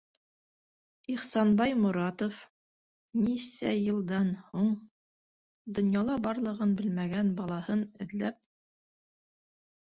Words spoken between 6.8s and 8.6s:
белмәгән балаһын эҙләп...